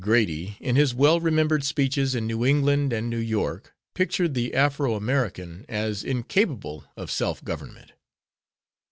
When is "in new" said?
2.15-2.43